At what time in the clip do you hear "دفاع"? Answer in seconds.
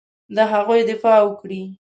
0.89-1.19